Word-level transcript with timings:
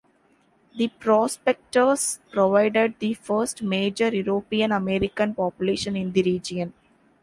The 0.75 0.87
prospectors 0.87 2.21
provided 2.31 2.95
the 2.97 3.13
first 3.13 3.61
major 3.61 4.07
European-American 4.07 5.35
population 5.35 5.95
in 5.95 6.11
the 6.11 6.23
region. 6.23 6.73